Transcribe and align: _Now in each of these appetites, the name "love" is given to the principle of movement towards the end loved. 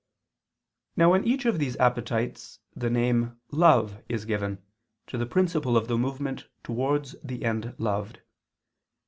_Now 0.95 1.13
in 1.13 1.23
each 1.25 1.45
of 1.45 1.59
these 1.59 1.77
appetites, 1.77 2.57
the 2.75 2.89
name 2.89 3.39
"love" 3.51 4.01
is 4.09 4.25
given 4.25 4.59
to 5.05 5.15
the 5.15 5.27
principle 5.27 5.77
of 5.77 5.87
movement 5.91 6.47
towards 6.63 7.15
the 7.23 7.45
end 7.45 7.75
loved. 7.77 8.23